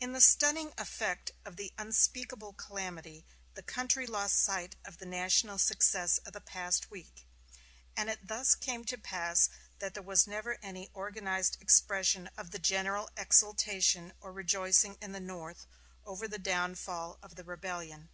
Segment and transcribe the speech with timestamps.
[0.00, 3.24] In the stunning effect of the unspeakable calamity
[3.54, 7.24] the country lost sight of the national success of the past week,
[7.96, 9.48] and it thus came to pass
[9.78, 15.20] that there was never any organized expression of the general exultation or rejoicing in the
[15.20, 15.68] North
[16.04, 18.08] over the downfall of the rebellion.